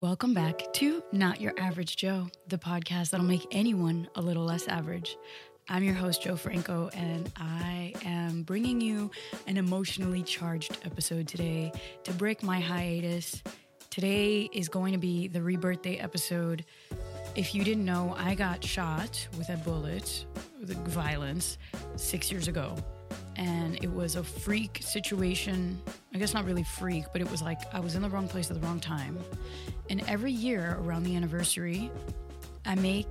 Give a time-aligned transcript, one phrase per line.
[0.00, 4.68] Welcome back to Not Your Average Jo, the podcast that'll make anyone a little less
[4.68, 5.16] average.
[5.68, 9.10] I'm your host, Jo Franco, and I am bringing you
[9.48, 11.72] an emotionally charged episode today
[12.04, 13.42] to break my hiatus.
[13.90, 16.64] Today is going to be the rebirthday episode.
[17.34, 20.26] If you didn't know, I got shot with a bullet,
[20.60, 21.58] with violence,
[21.96, 22.76] six years ago.
[23.38, 25.80] And it was a freak situation.
[26.12, 28.50] I guess not really freak, but it was like I was in the wrong place
[28.50, 29.18] at the wrong time.
[29.88, 31.90] And every year around the anniversary,
[32.66, 33.06] I make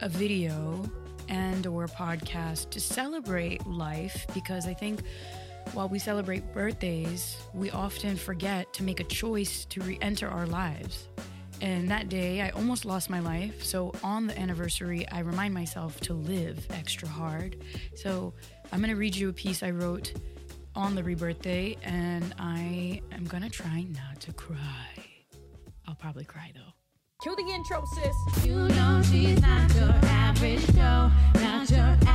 [0.00, 0.84] a video
[1.28, 5.02] and or podcast to celebrate life because I think
[5.72, 11.08] while we celebrate birthdays, we often forget to make a choice to re-enter our lives.
[11.60, 13.64] And that day, I almost lost my life.
[13.64, 17.56] So on the anniversary, I remind myself to live extra hard.
[17.96, 18.32] So
[18.72, 20.12] I'm going to read you a piece I wrote
[20.76, 24.56] on the rebirth day, and I am going to try not to cry.
[25.88, 26.72] I'll probably cry though.
[27.22, 28.46] Cue the intro, sis.
[28.46, 32.07] You know she's not your average Joe, not your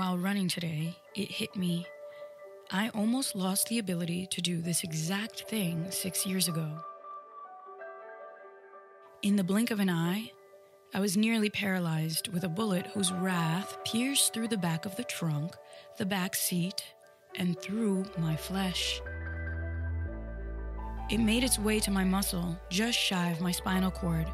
[0.00, 1.86] While running today, it hit me.
[2.70, 6.70] I almost lost the ability to do this exact thing six years ago.
[9.20, 10.32] In the blink of an eye,
[10.94, 15.04] I was nearly paralyzed with a bullet whose wrath pierced through the back of the
[15.04, 15.54] trunk,
[15.98, 16.82] the back seat,
[17.34, 19.02] and through my flesh.
[21.10, 24.28] It made its way to my muscle, just shy of my spinal cord,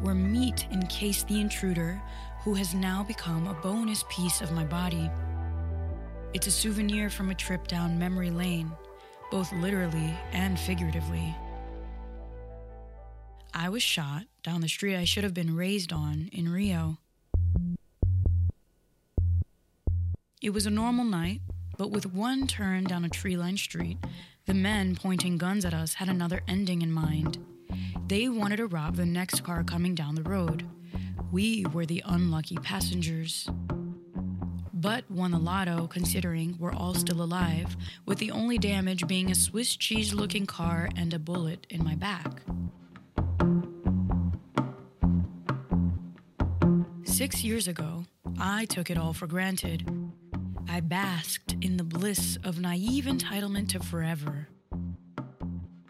[0.00, 2.00] where meat encased the intruder,
[2.42, 5.10] who has now become a bonus piece of my body.
[6.32, 8.70] It's a souvenir from a trip down memory lane,
[9.30, 11.34] both literally and figuratively.
[13.52, 16.98] I was shot down the street I should have been raised on in Rio.
[20.40, 21.42] It was a normal night,
[21.76, 23.98] but with one turn down a tree lined street,
[24.46, 27.38] the men pointing guns at us had another ending in mind.
[28.06, 30.64] They wanted to rob the next car coming down the road.
[31.32, 33.48] We were the unlucky passengers.
[34.74, 39.34] But won the lotto considering we're all still alive, with the only damage being a
[39.34, 42.42] Swiss cheese looking car and a bullet in my back.
[47.04, 48.06] Six years ago,
[48.38, 49.88] I took it all for granted.
[50.68, 54.48] I basked in the bliss of naive entitlement to forever.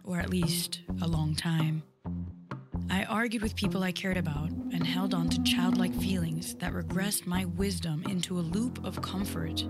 [0.03, 1.85] Or at least a long time.
[2.91, 7.25] I argued with people I cared about and held on to childlike feelings that regressed
[7.25, 9.65] my wisdom into a loop of comfort.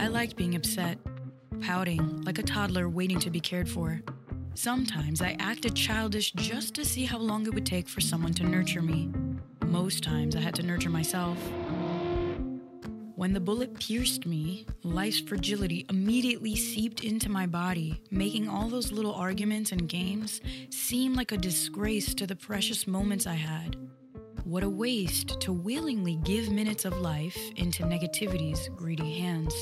[0.00, 0.98] I liked being upset,
[1.60, 4.02] pouting like a toddler waiting to be cared for.
[4.54, 8.42] Sometimes I acted childish just to see how long it would take for someone to
[8.42, 9.12] nurture me.
[9.64, 11.38] Most times I had to nurture myself.
[13.16, 18.90] When the bullet pierced me, life's fragility immediately seeped into my body, making all those
[18.90, 23.76] little arguments and games seem like a disgrace to the precious moments I had.
[24.42, 29.54] What a waste to willingly give minutes of life into negativity's greedy hands.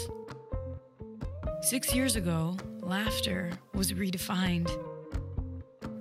[1.60, 4.70] Six years ago, laughter was redefined.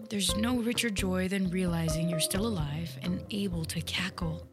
[0.09, 4.47] There's no richer joy than realizing you're still alive and able to cackle.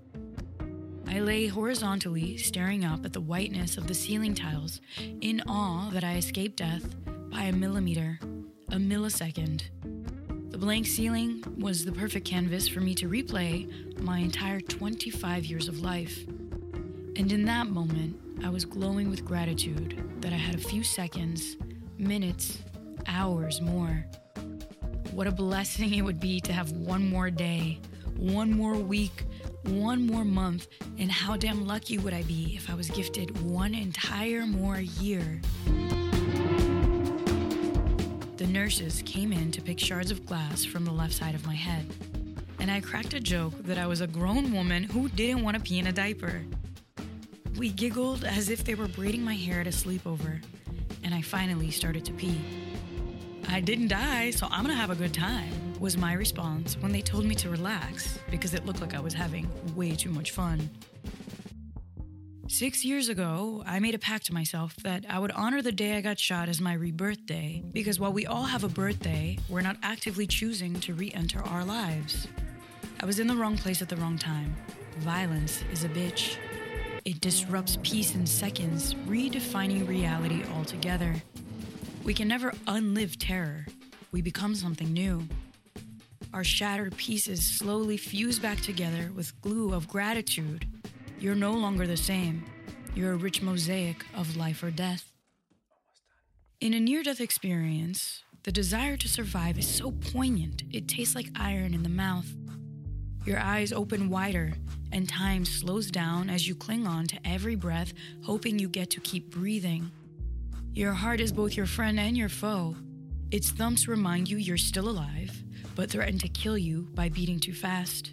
[1.10, 4.82] I lay horizontally, staring up at the whiteness of the ceiling tiles,
[5.22, 6.84] in awe that I escaped death
[7.30, 8.20] by a millimeter,
[8.68, 9.62] a millisecond.
[10.50, 15.66] The blank ceiling was the perfect canvas for me to replay my entire 25 years
[15.66, 16.26] of life.
[17.16, 21.56] And in that moment, I was glowing with gratitude that I had a few seconds,
[21.96, 22.58] minutes,
[23.06, 24.04] hours more.
[25.12, 27.80] What a blessing it would be to have one more day,
[28.16, 29.24] one more week,
[29.64, 30.68] one more month,
[30.98, 35.40] and how damn lucky would I be if I was gifted one entire more year?
[38.36, 41.54] The nurses came in to pick shards of glass from the left side of my
[41.54, 41.86] head,
[42.60, 45.62] and I cracked a joke that I was a grown woman who didn't want to
[45.62, 46.42] pee in a diaper.
[47.56, 50.40] We giggled as if they were braiding my hair at a sleepover,
[51.02, 52.40] and I finally started to pee.
[53.48, 55.67] I didn't die, so I'm gonna have a good time.
[55.80, 59.14] Was my response when they told me to relax because it looked like I was
[59.14, 60.70] having way too much fun.
[62.48, 65.96] Six years ago, I made a pact to myself that I would honor the day
[65.96, 69.60] I got shot as my rebirth day because while we all have a birthday, we're
[69.60, 72.26] not actively choosing to re enter our lives.
[73.00, 74.56] I was in the wrong place at the wrong time.
[74.98, 76.36] Violence is a bitch.
[77.04, 81.14] It disrupts peace in seconds, redefining reality altogether.
[82.02, 83.66] We can never unlive terror.
[84.10, 85.28] We become something new.
[86.34, 90.66] Our shattered pieces slowly fuse back together with glue of gratitude.
[91.18, 92.44] You're no longer the same.
[92.94, 95.10] You're a rich mosaic of life or death.
[96.60, 101.30] In a near death experience, the desire to survive is so poignant, it tastes like
[101.34, 102.26] iron in the mouth.
[103.24, 104.52] Your eyes open wider,
[104.92, 107.92] and time slows down as you cling on to every breath,
[108.24, 109.90] hoping you get to keep breathing.
[110.72, 112.76] Your heart is both your friend and your foe.
[113.30, 115.42] Its thumps remind you you're still alive,
[115.78, 118.10] but threaten to kill you by beating too fast.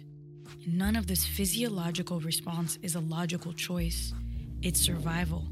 [0.68, 4.14] None of this physiological response is a logical choice,
[4.62, 5.48] it's survival.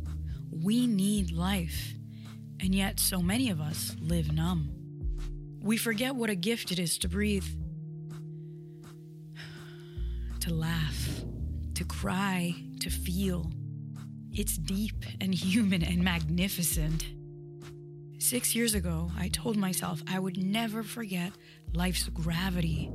[0.53, 1.95] We need life,
[2.61, 4.71] and yet so many of us live numb.
[5.61, 7.49] We forget what a gift it is to breathe,
[10.39, 11.09] to laugh,
[11.75, 13.51] to cry, to feel.
[14.31, 17.07] It's deep and human and magnificent.
[18.25, 21.33] Six years ago, I told myself I would never forget
[21.75, 22.91] life's gravity.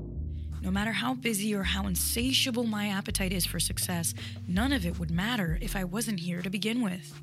[0.63, 4.15] No matter how busy or how insatiable my appetite is for success,
[4.47, 7.21] none of it would matter if I wasn't here to begin with.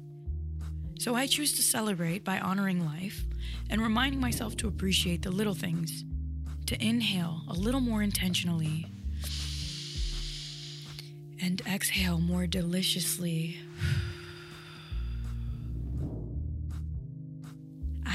[1.01, 3.25] So I choose to celebrate by honoring life
[3.71, 6.05] and reminding myself to appreciate the little things,
[6.67, 8.87] to inhale a little more intentionally,
[11.43, 13.59] and exhale more deliciously.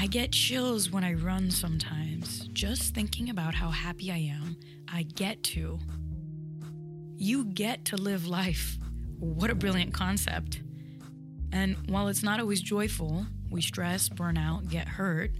[0.02, 4.56] I get chills when I run sometimes, just thinking about how happy I am.
[4.92, 5.78] I get to.
[7.16, 8.78] You get to live life.
[9.20, 10.60] What a brilliant concept.
[11.52, 15.30] And while it's not always joyful, we stress, burn out, get hurt,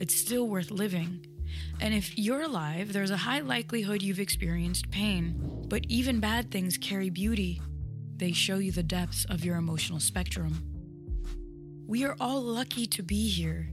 [0.00, 1.26] it's still worth living.
[1.82, 5.34] And if you're alive, there's a high likelihood you've experienced pain.
[5.68, 7.60] But even bad things carry beauty,
[8.16, 10.62] they show you the depths of your emotional spectrum.
[11.86, 13.72] We are all lucky to be here,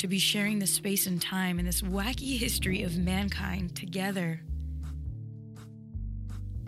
[0.00, 4.40] to be sharing this space and time in this wacky history of mankind together.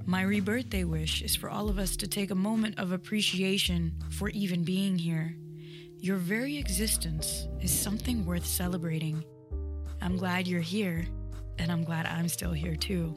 [0.05, 4.29] My rebirthday wish is for all of us to take a moment of appreciation for
[4.29, 5.35] even being here.
[5.97, 9.25] Your very existence is something worth celebrating.
[10.03, 11.07] I'm glad you're here,
[11.59, 13.17] and I'm glad I'm still here too.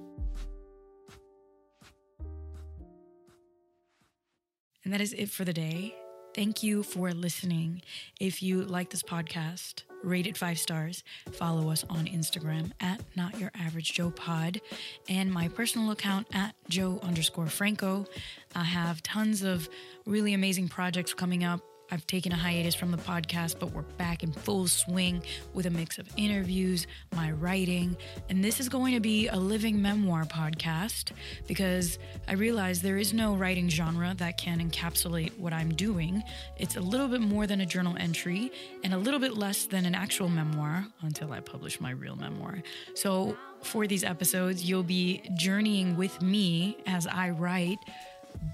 [4.86, 5.94] And that is it for the day.
[6.36, 7.82] Thank you for listening.
[8.20, 11.02] If you like this podcast, rate it five stars.
[11.32, 14.60] Follow us on Instagram at Not Your Average Jo Pod
[15.08, 18.06] and my personal account at Joe underscore Franco.
[18.54, 19.70] I have tons of
[20.06, 21.62] really amazing projects coming up.
[21.92, 25.22] I've taken a hiatus from the podcast, but we're back in full swing
[25.54, 27.96] with a mix of interviews, my writing,
[28.28, 31.12] and this is going to be a living memoir podcast
[31.48, 36.24] because I realize there is no writing genre that can encapsulate what I'm doing.
[36.58, 38.52] It's a little bit more than a journal entry
[38.84, 42.64] and a little bit less than an actual memoir until I publish my real memoir.
[42.96, 47.80] So, for these episodes, you'll be journeying with me as I write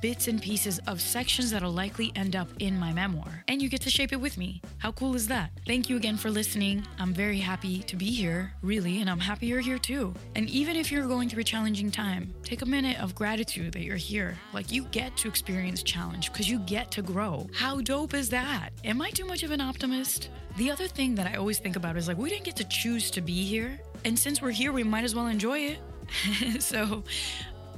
[0.01, 3.43] bits and pieces of sections that'll likely end up in my memoir.
[3.48, 4.62] And you get to shape it with me.
[4.77, 5.51] How cool is that?
[5.67, 6.86] Thank you again for listening.
[7.00, 10.13] I'm very happy to be here, really, and I'm happy you're here too.
[10.36, 13.83] And even if you're going through a challenging time, take a minute of gratitude that
[13.83, 14.38] you're here.
[14.53, 17.48] Like you get to experience challenge because you get to grow.
[17.53, 18.69] How dope is that?
[18.83, 20.29] Am I too much of an optimist?
[20.57, 23.10] The other thing that I always think about is like, we didn't get to choose
[23.12, 23.79] to be here.
[24.03, 25.79] And since we're here, we might as well enjoy it.
[26.62, 27.03] so,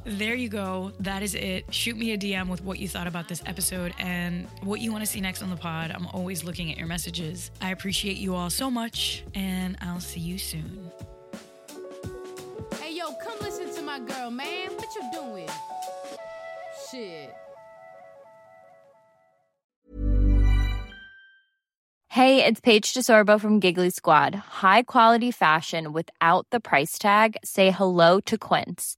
[0.06, 0.92] there you go.
[1.00, 1.74] That is it.
[1.74, 5.04] Shoot me a DM with what you thought about this episode and what you want
[5.04, 5.92] to see next on the pod.
[5.92, 7.52] I'm always looking at your messages.
[7.62, 10.92] I appreciate you all so much, and I'll see you soon.
[12.80, 14.70] Hey, yo, come listen to my girl, man.
[14.72, 15.50] What you doing?
[16.92, 17.34] Shit.
[22.10, 24.36] Hey, it's Paige DeSorbo from Giggly Squad.
[24.36, 27.38] High quality fashion without the price tag.
[27.44, 28.98] Say hello to Quince.